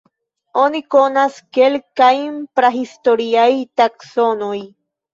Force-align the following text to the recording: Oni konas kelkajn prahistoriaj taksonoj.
Oni 0.61 0.81
konas 0.95 1.37
kelkajn 1.59 2.33
prahistoriaj 2.61 3.49
taksonoj. 3.83 4.61